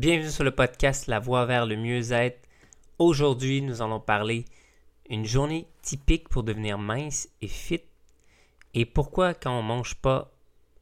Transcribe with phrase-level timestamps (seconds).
[0.00, 2.48] Bienvenue sur le podcast La Voie vers le mieux-être.
[2.98, 4.46] Aujourd'hui, nous allons parler
[5.10, 7.82] une journée typique pour devenir mince et fit
[8.72, 10.32] et pourquoi quand on mange pas,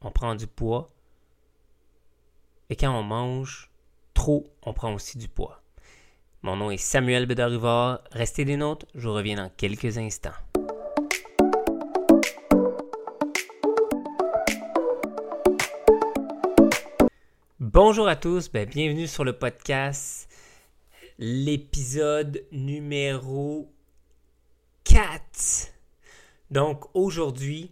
[0.03, 0.89] on prend du poids?
[2.71, 3.73] Et quand on mange
[4.15, 5.63] trop, on prend aussi du poids.
[6.43, 8.05] Mon nom est Samuel Bédarivard.
[8.13, 10.31] Restez des nôtres, je reviens dans quelques instants.
[17.81, 20.29] Bonjour à tous, ben, bienvenue sur le podcast,
[21.17, 23.73] l'épisode numéro
[24.83, 25.73] 4.
[26.51, 27.71] Donc aujourd'hui,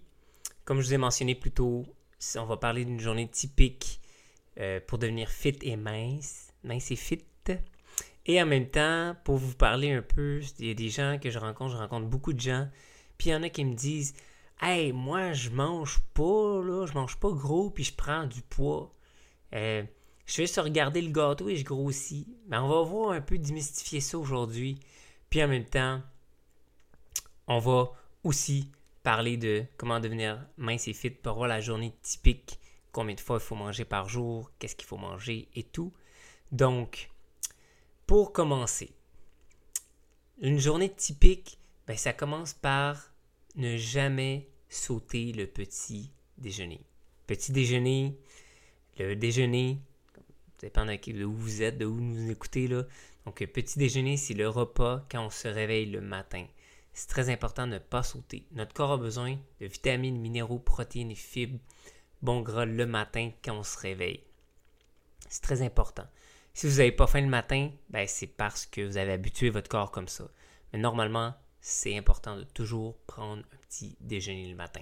[0.64, 1.84] comme je vous ai mentionné plus tôt,
[2.36, 4.00] on va parler d'une journée typique
[4.60, 7.24] euh, pour devenir fit et mince, mince et fit.
[8.26, 11.30] Et en même temps, pour vous parler un peu, il y a des gens que
[11.30, 12.68] je rencontre, je rencontre beaucoup de gens,
[13.18, 14.14] puis il y en a qui me disent
[14.62, 18.92] Hey, moi je mange pas, là, je mange pas gros, puis je prends du poids.
[19.52, 19.82] Euh,
[20.26, 22.26] je fais juste regarder le gâteau et je grossis.
[22.48, 24.78] Mais on va voir un peu démystifier ça aujourd'hui.
[25.30, 26.02] Puis en même temps,
[27.46, 27.92] on va
[28.24, 28.70] aussi
[29.04, 32.58] parler de comment devenir mince et fit pour voir la journée typique,
[32.90, 35.92] combien de fois il faut manger par jour, qu'est-ce qu'il faut manger et tout.
[36.50, 37.08] Donc,
[38.06, 38.92] pour commencer,
[40.40, 43.12] une journée typique, ben, ça commence par
[43.54, 46.80] ne jamais sauter le petit déjeuner.
[47.28, 48.18] Petit déjeuner,
[48.98, 49.78] le déjeuner,
[50.58, 52.66] ça dépend de où vous êtes, de où nous écoutez.
[52.66, 52.84] Là.
[53.26, 56.46] Donc, petit déjeuner, c'est le repas quand on se réveille le matin.
[56.94, 58.46] C'est très important de ne pas sauter.
[58.52, 61.58] Notre corps a besoin de vitamines, minéraux, protéines fibres,
[62.22, 64.22] bon gras le matin quand on se réveille.
[65.28, 66.06] C'est très important.
[66.54, 69.68] Si vous n'avez pas faim le matin, ben c'est parce que vous avez habitué votre
[69.68, 70.26] corps comme ça.
[70.72, 74.80] Mais normalement, c'est important de toujours prendre un petit déjeuner le matin.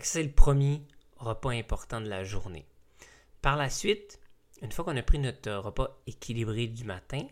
[0.00, 0.80] c'est le premier
[1.18, 2.64] repas important de la journée.
[3.42, 4.17] Par la suite,
[4.62, 7.26] une fois qu'on a pris notre repas équilibré du matin,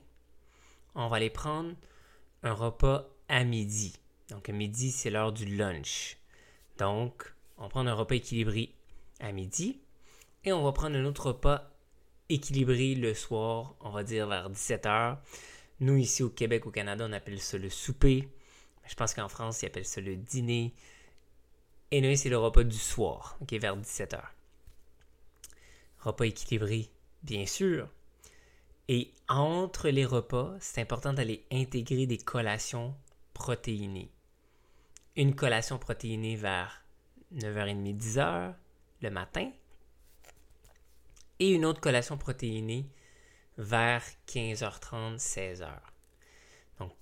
[0.95, 1.75] on va aller prendre
[2.43, 3.97] un repas à midi.
[4.31, 6.17] Donc, à midi, c'est l'heure du lunch.
[6.79, 8.73] Donc, on prend un repas équilibré
[9.21, 9.81] à midi
[10.45, 11.71] et on va prendre un autre repas
[12.29, 15.19] équilibré le soir, on va dire vers 17h.
[15.81, 18.29] Nous, ici au Québec, au Canada, on appelle ça le souper.
[18.87, 20.75] Je pense qu'en France, ils appellent ça le dîner.
[21.91, 24.21] Et nous, c'est le repas du soir, ok, vers 17h.
[26.01, 26.89] Repas équilibré
[27.23, 27.89] bien sûr.
[28.89, 32.95] Et entre les repas, c'est important d'aller intégrer des collations
[33.35, 34.11] protéinées.
[35.17, 36.85] Une collation protéinée vers
[37.35, 38.55] 9h30, 10h
[39.03, 39.51] le matin.
[41.39, 42.89] Et une autre collation protéinée
[43.59, 45.69] vers 15h30, 16h.
[46.79, 46.93] Donc,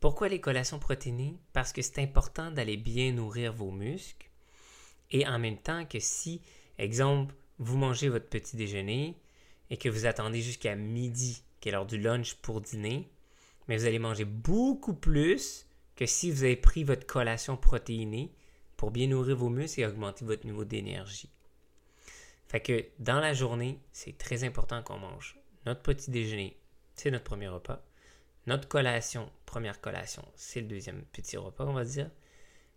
[0.00, 1.38] pourquoi les collations protéinées?
[1.52, 4.28] Parce que c'est important d'aller bien nourrir vos muscles.
[5.10, 6.40] Et en même temps que si,
[6.78, 9.16] exemple, vous mangez votre petit déjeuner
[9.70, 13.08] et que vous attendez jusqu'à midi, qui est l'heure du lunch pour dîner,
[13.68, 18.34] mais vous allez manger beaucoup plus que si vous avez pris votre collation protéinée
[18.76, 21.30] pour bien nourrir vos muscles et augmenter votre niveau d'énergie.
[22.48, 26.56] Fait que dans la journée, c'est très important qu'on mange notre petit déjeuner,
[26.94, 27.84] c'est notre premier repas.
[28.46, 32.10] Notre collation, première collation, c'est le deuxième petit repas, on va dire.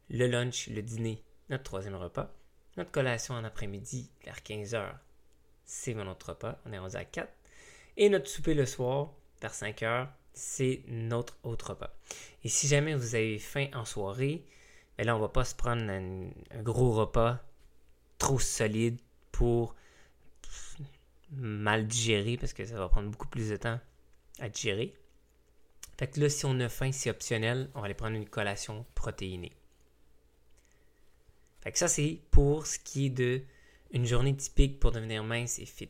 [0.10, 2.34] Le lunch, le dîner, notre troisième repas.
[2.78, 4.94] Notre collation en après-midi, vers 15h,
[5.66, 6.60] c'est mon autre repas.
[6.66, 7.32] On est rendu à 4.
[7.98, 9.12] Et notre souper le soir,
[9.42, 11.94] vers 5h, c'est notre autre repas.
[12.44, 14.44] Et si jamais vous avez faim en soirée,
[14.98, 16.30] ben là, on va pas se prendre un,
[16.62, 17.40] gros repas
[18.18, 19.00] trop solide
[19.32, 19.76] pour
[21.32, 23.80] mal digérer parce que ça va prendre beaucoup plus de temps
[24.40, 24.96] à digérer.
[25.98, 28.86] Fait que là, si on a faim, c'est optionnel, on va aller prendre une collation
[28.96, 29.52] protéinée.
[31.64, 33.42] Fait que ça, c'est pour ce qui est de
[33.92, 35.90] une journée typique pour devenir mince et fit.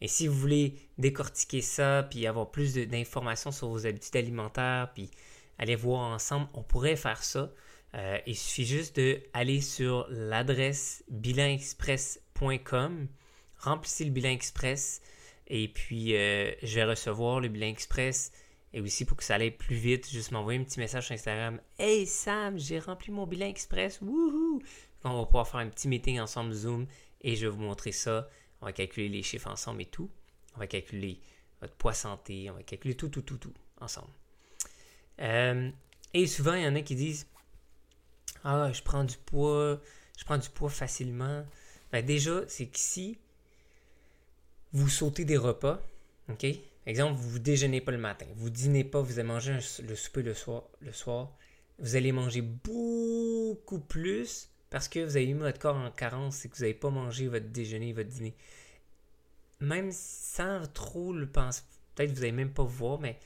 [0.00, 5.10] Et si vous voulez décortiquer ça, puis avoir plus d'informations sur vos habitudes alimentaires, puis
[5.58, 7.52] aller voir ensemble, on pourrait faire ça.
[7.94, 13.08] Euh, il suffit juste d'aller sur l'adresse bilanexpress.com,
[13.58, 15.00] remplissez le bilan express,
[15.46, 18.32] et puis euh, je vais recevoir le bilan express.
[18.74, 21.58] Et aussi pour que ça aille plus vite, juste m'envoyer un petit message sur Instagram.
[21.78, 24.00] Hey Sam, j'ai rempli mon bilan express.
[24.02, 24.60] Wouhou!
[25.04, 26.86] On va pouvoir faire un petit meeting ensemble Zoom
[27.20, 28.28] et je vais vous montrer ça.
[28.60, 30.10] On va calculer les chiffres ensemble et tout.
[30.56, 31.20] On va calculer
[31.60, 32.50] votre poids santé.
[32.50, 34.10] On va calculer tout, tout, tout, tout ensemble.
[35.20, 35.70] Euh,
[36.14, 37.26] et souvent, il y en a qui disent
[38.44, 39.80] Ah, je prends du poids,
[40.18, 41.44] je prends du poids facilement.
[41.92, 43.18] Ben déjà, c'est qu'ici,
[44.72, 45.80] vous sautez des repas.
[46.28, 46.46] OK?
[46.86, 50.22] Exemple, vous ne déjeunez pas le matin, vous dînez pas, vous allez manger le souper
[50.22, 51.30] le soir, le soir.
[51.78, 56.48] Vous allez manger beaucoup plus parce que vous avez mis votre corps en carence et
[56.48, 58.34] que vous n'avez pas mangé votre déjeuner, votre dîner.
[59.60, 61.62] même sans trop le penser,
[61.94, 63.18] peut-être vous n'allez même pas voir, mais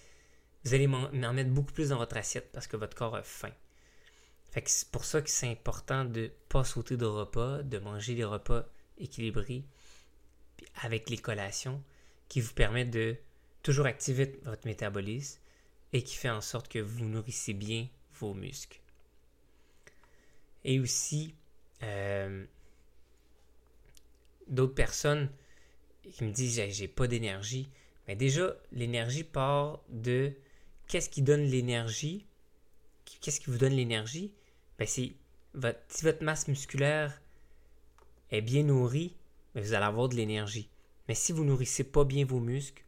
[0.65, 3.53] vous allez en mettre beaucoup plus dans votre assiette parce que votre corps a faim.
[4.67, 8.25] C'est pour ça que c'est important de ne pas sauter de repas, de manger des
[8.25, 8.67] repas
[8.99, 9.65] équilibrés
[10.83, 11.83] avec les collations
[12.29, 13.17] qui vous permettent de
[13.63, 15.41] toujours activer votre métabolisme
[15.93, 18.82] et qui fait en sorte que vous nourrissez bien vos muscles.
[20.65, 21.35] Et aussi,
[21.83, 22.45] euh,
[24.49, 25.31] d'autres personnes
[26.11, 27.69] qui me disent j'ai pas d'énergie.
[28.07, 30.33] Mais déjà, l'énergie part de
[30.89, 32.27] qu'est-ce qui donne l'énergie
[33.21, 34.33] Qu'est-ce qui vous donne l'énergie?
[34.79, 35.13] Ben, c'est
[35.55, 37.21] votre, si votre masse musculaire
[38.31, 39.17] est bien nourrie,
[39.55, 40.69] ben, vous allez avoir de l'énergie.
[41.09, 42.83] Mais si vous nourrissez pas bien vos muscles,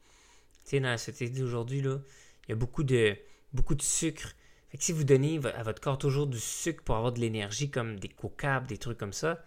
[0.65, 2.03] tu sais, dans la société d'aujourd'hui, il
[2.49, 3.17] y a beaucoup de,
[3.53, 4.35] beaucoup de sucre.
[4.77, 7.99] Que si vous donnez à votre corps toujours du sucre pour avoir de l'énergie, comme
[7.99, 9.45] des coca des trucs comme ça,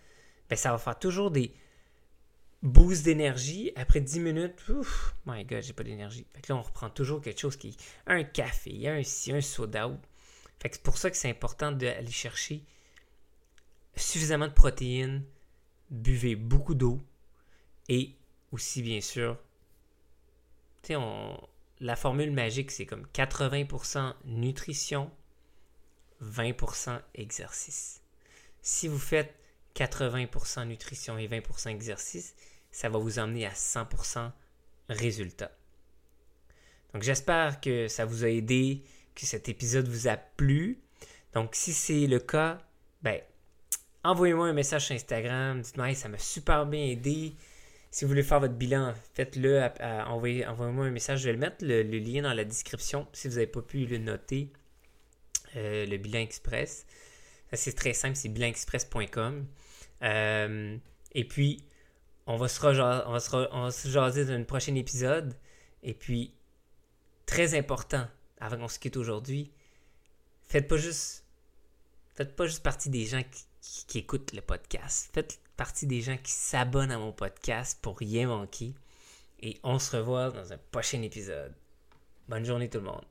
[0.50, 1.53] ben ça va faire toujours des
[2.63, 3.71] boosts d'énergie.
[3.75, 4.63] Après 10 minutes,
[5.25, 6.25] my god, j'ai pas d'énergie.
[6.33, 7.75] Fait que là, on reprend toujours quelque chose qui.
[8.06, 9.01] Un café, un,
[9.35, 9.91] un soda.
[10.59, 12.63] Fait que c'est pour ça que c'est important d'aller chercher
[13.97, 15.24] suffisamment de protéines,
[15.89, 17.01] buvez beaucoup d'eau
[17.89, 18.15] et
[18.51, 19.38] aussi, bien sûr,
[20.91, 21.38] on,
[21.79, 25.12] la formule magique, c'est comme 80% nutrition,
[26.24, 28.01] 20% exercice.
[28.62, 29.33] Si vous faites
[29.75, 32.35] 80% nutrition et 20% exercice,
[32.71, 34.31] ça va vous emmener à 100%
[34.89, 35.51] résultat.
[36.94, 38.83] Donc j'espère que ça vous a aidé,
[39.13, 40.81] que cet épisode vous a plu.
[41.33, 42.59] Donc si c'est le cas,
[43.01, 43.21] ben
[44.03, 47.35] envoyez-moi un message sur Instagram, dites-moi ça m'a super bien aidé.
[47.92, 49.62] Si vous voulez faire votre bilan, faites-le.
[50.07, 51.22] Envoyez-moi un message.
[51.22, 53.98] Je vais le mettre le, lien dans la description si vous n'avez pas pu le
[53.98, 54.51] noter.
[55.56, 56.86] Euh, le bilan express.
[57.54, 59.48] C'est très simple, c'est bilanexpress.com.
[60.04, 60.78] Euh,
[61.13, 61.63] et puis,
[62.25, 65.34] on va, se on, va se jaser dans un prochain épisode.
[65.81, 66.34] Et puis,
[67.25, 68.06] très important,
[68.39, 69.51] avant qu'on se quitte aujourd'hui,
[70.44, 71.24] faites pas juste
[72.16, 73.22] faites pas juste partie des gens
[73.88, 75.10] qui écoutent le podcast.
[75.14, 78.74] Faites partie des gens qui s'abonnent à mon podcast pour rien manquer.
[79.40, 81.54] Et on se revoit dans un prochain épisode.
[82.28, 83.06] Bonne journée tout le monde.